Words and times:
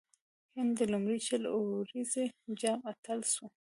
هند 0.55 0.71
د 0.79 0.81
لومړي 0.91 1.19
شل 1.27 1.43
اووريز 1.55 2.13
جام 2.59 2.79
اتل 2.91 3.19
سو. 3.33 3.45